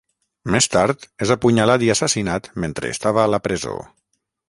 Més 0.55 0.67
tard 0.75 1.05
és 1.27 1.35
apunyalat 1.35 1.85
i 1.89 1.93
assassinat 1.97 2.53
mentre 2.65 2.93
estava 2.97 3.25
a 3.29 3.31
la 3.37 3.45
presó. 3.49 3.81